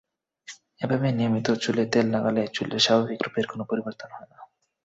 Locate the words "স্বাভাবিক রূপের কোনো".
2.85-3.63